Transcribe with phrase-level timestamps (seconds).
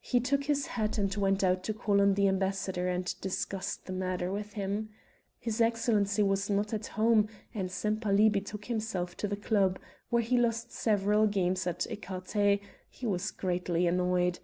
[0.00, 3.92] He took his hat and went out to call on the ambassador and discuss the
[3.92, 4.88] matter with him.
[5.38, 9.78] His excellency was not at home and Sempaly betook himself to the club,
[10.08, 14.38] where he lost several games at ecarté he was greatly annoyed.